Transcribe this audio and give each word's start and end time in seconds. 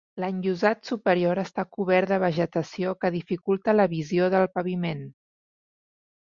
L'enllosat 0.21 0.79
superior 0.91 1.41
està 1.41 1.65
cobert 1.77 2.09
de 2.13 2.17
vegetació 2.23 2.95
que 3.05 3.13
dificulta 3.17 3.77
la 3.77 3.87
visió 3.93 4.31
del 4.37 4.49
paviment. 4.57 5.05